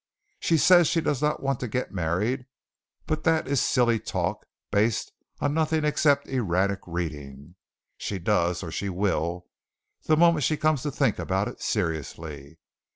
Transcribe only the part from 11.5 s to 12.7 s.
seriously.